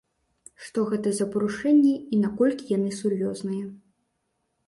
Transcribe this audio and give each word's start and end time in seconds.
Што 0.67 0.79
гэта 0.93 1.09
за 1.17 1.25
парушэнні 1.33 1.91
і 2.17 2.21
наколькі 2.23 2.71
яны 2.77 2.89
сур'ёзныя? 3.01 3.65